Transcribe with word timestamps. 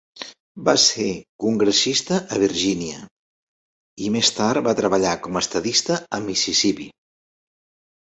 Va 0.69 0.73
ser 0.83 1.09
congressista 1.45 2.17
a 2.37 2.41
Virginia, 2.45 3.03
i 4.07 4.11
més 4.19 4.35
tard 4.41 4.67
va 4.71 4.77
treballar 4.83 5.15
com 5.29 5.41
a 5.41 5.47
estadista 5.47 6.03
a 6.21 6.25
Mississipí. 6.29 6.93